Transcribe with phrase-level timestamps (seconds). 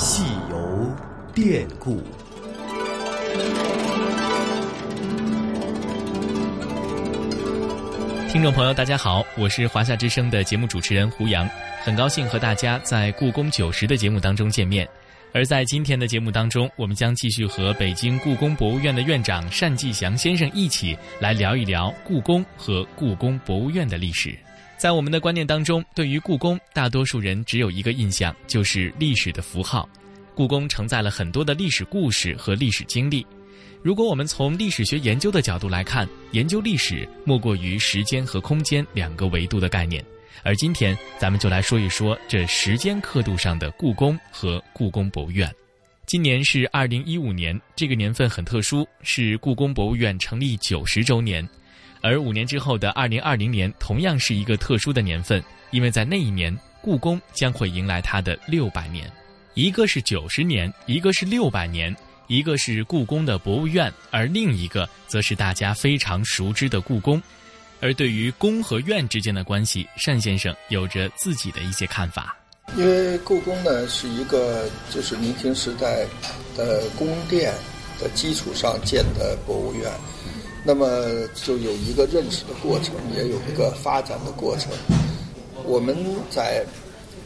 [0.00, 0.96] 戏游
[1.34, 2.02] 变故。
[8.32, 11.46] 听众朋友，大家好，我是华夏之声的节目主持人胡杨，
[11.82, 14.88] 很高兴和大家在故宫九十的节目当中见面。
[15.34, 24.34] 而在今天的节目当中，我们将继续和北京故宫博物院的院长单霁翔先生一起来聊一聊故宫和故宫博物院的历史。
[24.80, 29.86] 在我们的观念当中，对于故宫，大多数人只有一个印象，就是历史的符号。
[30.34, 33.26] 故宫承载了很多的历史故事和历史经历。
[33.82, 40.02] 如果我们从历史学研究的角度来看，研究历史莫过于时间和空间两个维度的概念。
[40.42, 45.54] 而今天，咱们就来说一说这时间刻度上的故宫和故宫博物院。
[46.06, 51.46] 今年是二零一五年，这个年份很特殊，是故宫博物院成立九十周年。
[52.00, 59.10] 而五年之后的二零二零年，同样是一个特殊的年份，因为在那一年，故宫将会迎来它的六百年。
[59.54, 61.94] 一个是九十年，一个是六百年。
[62.26, 67.20] 一个是故宫的博物院，而另一个则是大家非常熟知的故宫。
[67.80, 72.38] 而对于宫和院之间的关系，单先生有着自己的一些看法。
[72.76, 76.06] 因为故宫呢是一个就是明清时代
[76.56, 77.52] 的宫殿
[77.98, 79.90] 的基础上建的博物院，
[80.64, 80.86] 那么
[81.34, 84.70] 就有一个认识的过程，也有一个发展的过程。
[85.64, 85.96] 我们
[86.30, 86.64] 在。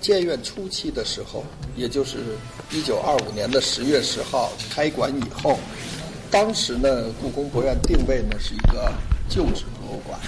[0.01, 1.43] 建院初期的时候，
[1.77, 2.19] 也就是
[2.71, 5.59] 一九二五年的十月十号开馆以后，
[6.31, 8.93] 当时呢，故宫博物院定位呢是一个
[9.31, 10.21] 旧址博物馆，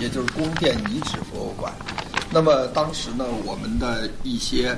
[0.00, 1.70] 也就是宫殿遗址博物馆。
[2.32, 4.74] 那么当时呢，我们的一些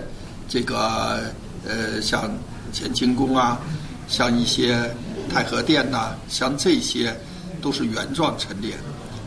[0.49, 1.21] 这个
[1.65, 2.29] 呃，像
[2.75, 3.61] 乾清宫啊，
[4.09, 4.77] 像一些
[5.33, 7.17] 太和殿呐，像这些
[7.61, 8.75] 都是原状陈列。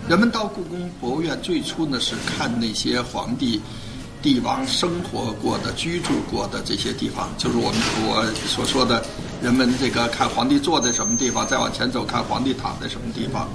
[0.10, 3.62] 人们到故宫博物院最初呢是看那些皇帝。
[4.22, 9.04] 帝王生活过的、居住过的这些地方，就是我们我所说的，
[9.42, 13.50] 人们这个看皇帝坐在什么地方，再往前走看皇帝躺在什么地方。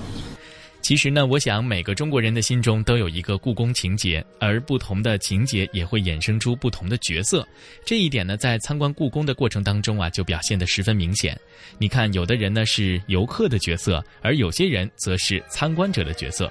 [0.89, 7.47] 其实呢，我想每个中国人的心中都有一个故宫情节，而不同的情节也会衍生出不同的角色。
[7.85, 11.39] 这一点呢，在参观故宫的过程当中啊，就表现得十分明显。
[11.77, 16.51] 你看，有的人呢是游客的角色，而有些人则是参观者的角色。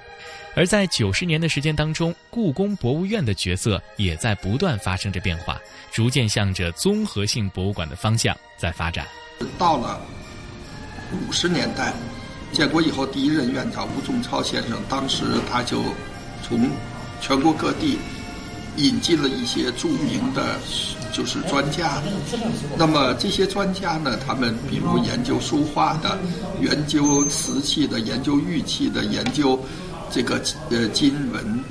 [0.56, 5.60] 而在九十年的时间当中，故宫博物院的角色也在不断发生着变化，
[5.92, 9.08] 逐渐向着综合性博物馆的方向在发展。
[9.58, 10.00] 到了
[11.12, 11.92] 五十年代。
[12.54, 15.84] 建国以后，第一任院长吴仲超先生，当时他就
[16.42, 16.70] 从
[17.22, 18.00] 全国各地
[18.78, 20.58] 引进了一些著名的，
[21.12, 22.02] 就是专家。
[22.78, 26.18] 那么这些专家呢，他们比如研究书画的、
[26.62, 29.60] 研究瓷器的、研究玉器的、研究
[30.10, 30.42] 这个
[30.72, 31.64] 呃金文、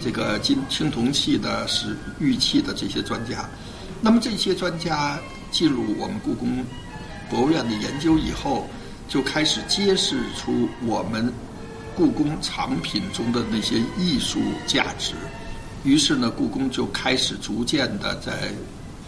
[0.00, 3.48] 这个金青铜器的、是玉器的这些专家。
[4.00, 5.18] 那么这些专家
[5.52, 6.64] 进入我们故宫
[7.30, 8.66] 博物院的研究以后。
[9.12, 11.30] 就开始揭示出我们
[11.94, 15.12] 故宫藏品中的那些艺术价值，
[15.84, 18.50] 于是呢，故宫就开始逐渐的在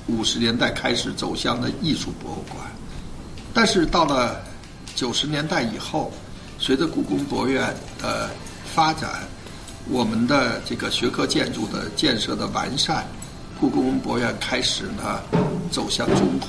[0.06, 2.66] 五十年代开始走向了艺术博物馆。
[3.54, 4.42] 但是到了
[4.94, 6.12] 九十年代以后，
[6.58, 8.28] 随着故宫博物院的
[8.74, 9.26] 发展，
[9.88, 13.06] 我们的这个学科建筑的建设的完善，
[13.58, 15.22] 故宫博物院开始呢
[15.70, 16.48] 走向综合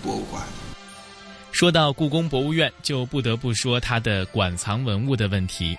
[0.00, 0.40] 博物馆。
[1.58, 5.76] 说到故宫博物院，就不得不说它的馆藏文物的问题。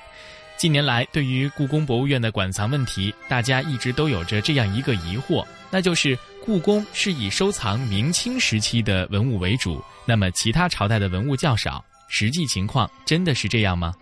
[0.57, 13.95] 近年来，对于故宫博物院的馆藏问题，大家一直都有着这样一个疑惑，那就是故宫是以收藏明清时期的文物为主，那么其他朝代的文物较少，实际情况真的是这样吗？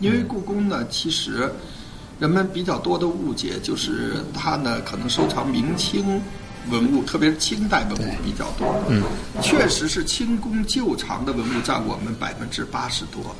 [0.00, 1.48] 因为故宫呢，其实
[2.18, 6.20] 人们比较多的误解就是它呢可能收藏明清。
[6.68, 8.84] 文物，特别是清代文物比较多。
[8.88, 9.02] 嗯，
[9.40, 13.34] 确实是清宫旧藏的文物占我们百分之八十多。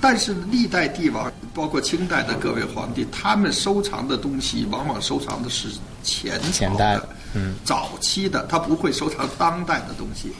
[0.00, 5.68] 但是历代帝王，包括清代的各位皇帝，他们收藏的东西往往收藏的是
[6.04, 10.32] 前朝的、嗯，早期的，他不会收藏当代的东西。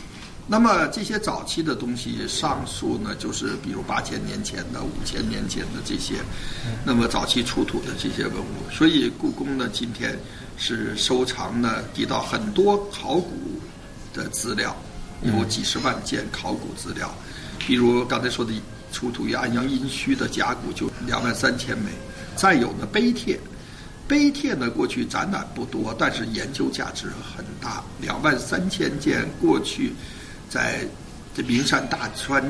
[0.47, 6.15] 那么这些早期的东西，上述呢，就是比如八千年前的、五千年前的这些，
[6.85, 8.73] 那么早期出土的这些文物。
[8.73, 10.19] 所以故宫呢，今天。
[10.59, 13.33] 是收藏呢，提到很多考古
[14.13, 14.77] 的资料，
[15.23, 17.15] 有几十万件考古资料，
[17.59, 18.53] 比如刚才说的
[18.93, 21.91] 出土于安阳殷墟的甲骨就两万三千枚，
[22.35, 23.39] 再有呢碑帖，
[24.09, 29.93] 碑帖呢过去展览不多，但是研究价值很大，两万三千件过去
[30.51, 30.81] 在
[31.37, 32.43] 这名山大川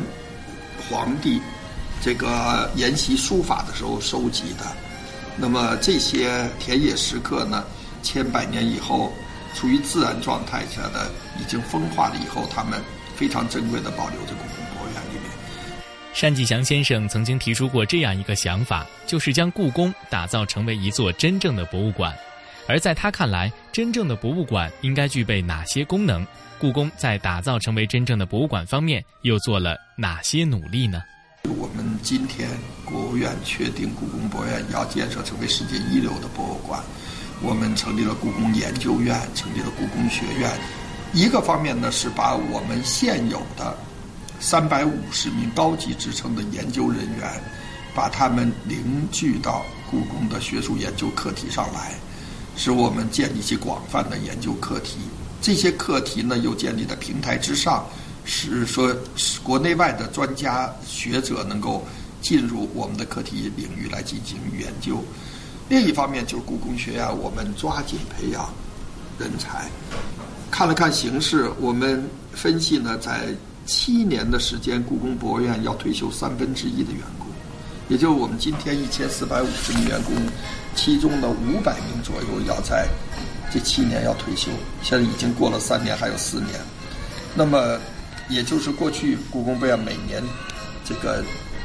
[0.88, 1.40] 皇帝
[2.00, 4.64] 这个研习书法的时候收集的，
[5.36, 7.64] 那么这些田野石刻呢？
[8.08, 9.12] 千百年以后，
[9.54, 12.82] 处于自然状态下的已经风化了以后，他们
[13.14, 15.24] 非常珍贵的保留在故宫博物院里面。
[16.18, 22.16] 单霁翔先生曾经提出过这样一个想法，就是将故宫打造成为一座真正的博物馆。
[22.66, 26.26] 而在他看来，真正的博物馆应该具备哪些功能？
[26.58, 31.02] 故宫在打造成为真正的博物馆方面又做了哪些努力呢？
[31.44, 32.48] 我们今天
[32.86, 36.82] 国务院确定故宫博物院要建设成为世界一流的博物馆，
[37.42, 40.50] 我们成立了故宫研究院，成立了故宫学院。
[41.12, 43.76] 一个方面呢是把我们现有的
[44.40, 47.42] 三百五十名高级职称的研究人员，
[47.94, 51.94] 把他们凝聚到故宫的学术研究课题上来。
[52.56, 54.98] 使我们建立起广泛的研究课题，
[55.40, 57.86] 这些课题呢又建立在平台之上，
[58.24, 58.92] 使说
[59.44, 61.86] 国内外的专家学者能够
[62.20, 65.04] 进入我们的课题领域来进行研究。
[65.68, 68.48] 另一方面，就是故宫学院，我们抓紧培养
[69.18, 69.68] 人才。
[70.50, 73.28] 看了看形势，我们分析呢，在
[73.66, 77.26] 七年的时间，故宫博物院要退休三分之一的员工，
[77.88, 80.14] 也就是我们今天一千四百五十名员工。
[80.74, 82.86] 其中的五百名左右要在
[83.52, 84.48] 这七年要退休，
[84.80, 86.60] 现在已经过了三年，还有四年。
[87.34, 87.76] 那么，
[88.28, 90.22] 也就是过去故宫博物院每年
[90.84, 91.24] 这个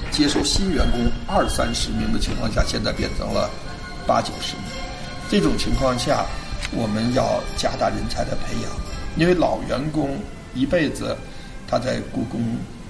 [0.09, 3.51] 接受新员工二三十名的情况下，现在变成了
[4.07, 4.65] 八九十年。
[5.29, 6.25] 这种情况下，
[6.71, 8.71] 我们要加大人才的培养，
[9.17, 10.17] 因为老员工
[10.53, 11.15] 一辈子
[11.67, 12.41] 他在故宫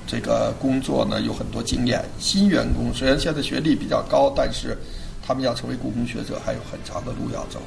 [0.05, 4.77] 这个工作呢有很多经验，新员工虽然现在学历比较高，但是。
[5.25, 7.57] 他们要成为故宫学者，还有很长的路要走，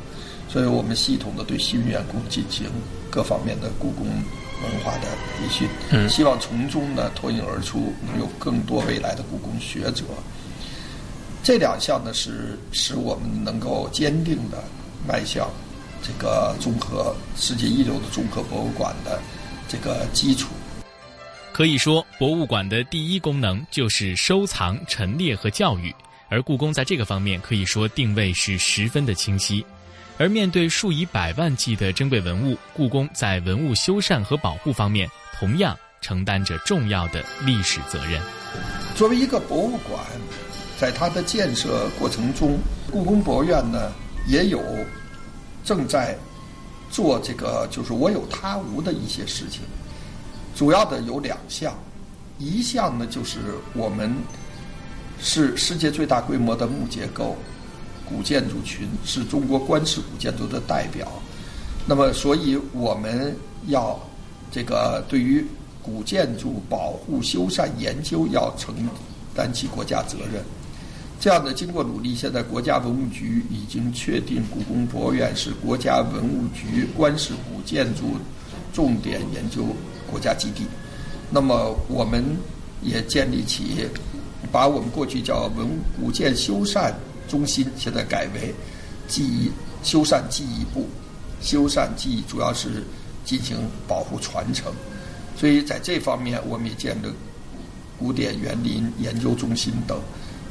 [0.47, 2.67] 所以我们系统的对新员工进行
[3.11, 5.09] 各方面的故宫文化的
[5.39, 5.67] 培训，
[6.07, 10.05] 希望从中呢脱颖而出，能有更多未来的故宫学者。
[11.47, 14.65] 这两项呢是使我们能够坚定的
[15.07, 15.49] 迈向
[16.03, 19.23] 这个综合世界一流的综合博物馆的
[19.69, 20.49] 这个基础。
[21.53, 25.95] 可以说，博物馆的第一功能就是收藏、陈列和教育。
[26.29, 29.65] 而故宫在这个方面可以说定位是十分的清晰，
[30.19, 35.09] 而面对数以百万计的珍贵文物，故宫在文物修缮和保护方面
[35.39, 38.21] 同样承担着重要的历史责任。
[38.97, 40.05] 作为一个博物馆，
[40.81, 42.59] 在它的建设过程中，
[42.91, 43.93] 故宫博物院呢
[44.27, 44.63] 也有
[45.65, 46.17] 正在
[46.91, 49.63] 做这个就是我有他无的一些事情，
[50.55, 51.75] 主要的有两项，
[52.39, 53.39] 一项呢就是
[53.75, 54.15] 我们。
[55.19, 57.35] 是世界最大规模的木结构
[58.07, 61.11] 古建筑群，是中国官式古建筑的代表。
[61.87, 63.35] 那么，所以我们
[63.69, 63.99] 要
[64.53, 65.43] 这个对于
[65.83, 68.75] 古建筑保护、修缮、研究要承
[69.35, 70.45] 担起国家责任。
[71.19, 78.17] 这样的经过努力，现在国家文物局已经确定故宫博物院是国家文物局官式古建筑
[78.73, 79.67] 重点研究
[80.11, 80.67] 国家基地。
[81.31, 82.25] 那么，我们
[82.83, 83.89] 也建立起。
[84.53, 86.93] 把我们过去叫文物古建修缮
[87.27, 88.55] 中心，现在改为
[89.09, 89.51] 记忆
[89.83, 90.87] 修缮记忆部，
[91.43, 92.85] 修缮记忆主要是
[93.25, 93.57] 进行
[93.89, 94.73] 保护传承，
[95.37, 97.13] 所以在这方面我们也建了
[97.99, 99.99] 古典园林研究中心等，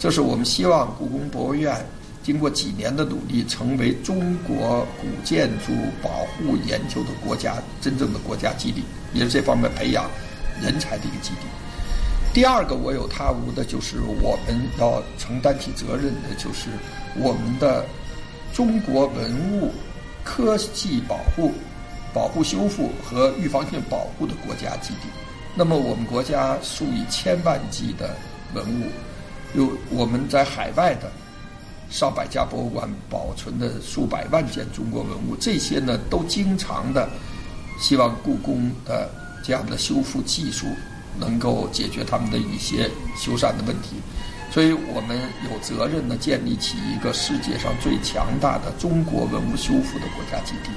[0.06, 1.84] 这是我们希望故宫博物院
[2.22, 8.84] 经过几年的努力，成为中国古建筑保护研究的国家真正的国家基地，
[9.16, 10.08] 也是这方面培养
[10.62, 11.48] 人才的一个基地。
[12.36, 16.70] 第二个我有他无的，就是我们要承担起责任的，就是
[17.16, 17.84] 我们的
[18.54, 19.72] 中国文物
[20.24, 21.52] 科技保护、
[22.14, 25.10] 保护修复和预防性保护的国家基地。
[25.56, 28.16] 那么我们国家数以千万计的
[28.54, 28.86] 文物，
[29.56, 31.12] 有我们在海外的
[31.90, 37.10] 上百家博物馆保存的数百万件中国文物，这些呢都经常的
[37.80, 39.10] 希望故宫的
[39.44, 40.68] 这样的修复技术。
[41.18, 43.96] 能够解决他们的一些修缮的问题，
[44.52, 45.18] 所以我们
[45.50, 50.72] 有责任呢，建立起一个世界上最强大的中国文物修复的国家基地。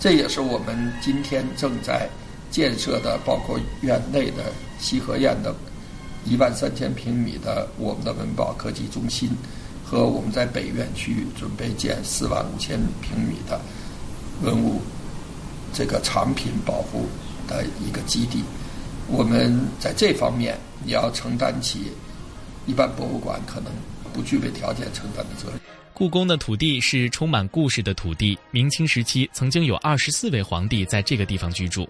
[0.00, 2.08] 这也是我们今天正在
[2.50, 4.44] 建设的，包括院内的
[4.78, 5.54] 西河苑的
[6.28, 9.30] 一万三千平米的我们的文保科技中心，
[9.82, 13.58] 和我们在北院区准备建四万五千平米的
[14.42, 14.82] 文物
[15.72, 17.06] 这个藏品保护
[17.46, 18.44] 的一个基地。
[19.06, 21.92] 我们在这方面也要承担起
[22.66, 23.72] 一般博物馆可能
[24.12, 25.58] 不具备条件承担的责任。
[25.98, 28.38] 故宫的土地是充满故事的土地。
[28.52, 31.88] 明清时期，曾经有二十四位皇帝在这个地方居住。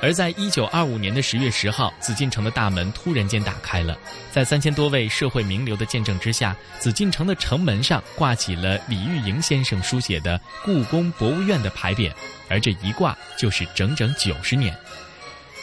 [0.00, 3.98] 而在一九二五年的十月十号，紫禁城的大门突然间打开了，
[4.30, 12.12] 在三千多位社会名流的见证之下，紫禁城的城门上挂起了李玉莹先生书写的“故宫博物院”的牌匾，
[12.48, 14.72] 而这一挂就是整整九十年。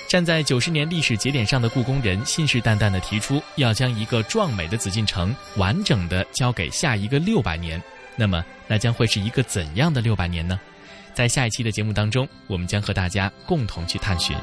[0.07, 7.81] 站在九十年历史节点上的故宫人，信誓旦旦地提出要将一个壮美的紫禁城完整的交给下一个六百年。
[8.15, 10.59] 那么，那将会是一个怎样的六百年呢？
[11.13, 14.35] 在下一期的节目当中，我们将和大家共同去探寻。